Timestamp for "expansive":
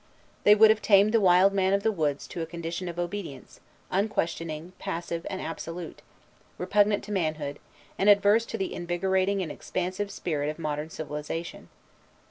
9.51-10.09